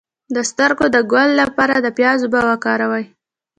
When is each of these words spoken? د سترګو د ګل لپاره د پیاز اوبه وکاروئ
د 0.35 0.37
سترګو 0.49 0.85
د 0.95 0.97
ګل 1.13 1.29
لپاره 1.41 1.75
د 1.79 1.87
پیاز 1.97 2.19
اوبه 2.23 2.41
وکاروئ 2.51 3.05